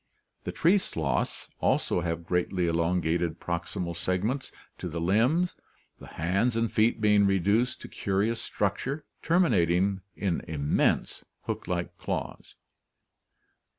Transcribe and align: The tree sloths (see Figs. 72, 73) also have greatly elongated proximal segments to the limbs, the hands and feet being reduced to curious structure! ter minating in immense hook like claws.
The 0.45 0.51
tree 0.51 0.79
sloths 0.79 1.29
(see 1.31 1.45
Figs. 1.45 1.57
72, 1.59 1.59
73) 1.59 1.67
also 1.69 2.01
have 2.01 2.25
greatly 2.25 2.65
elongated 2.65 3.39
proximal 3.39 3.95
segments 3.95 4.51
to 4.79 4.89
the 4.89 4.99
limbs, 4.99 5.53
the 5.99 6.07
hands 6.07 6.55
and 6.55 6.71
feet 6.71 6.99
being 6.99 7.27
reduced 7.27 7.81
to 7.81 7.87
curious 7.87 8.41
structure! 8.41 9.05
ter 9.21 9.37
minating 9.39 9.99
in 10.15 10.41
immense 10.47 11.23
hook 11.43 11.67
like 11.67 11.95
claws. 11.99 12.55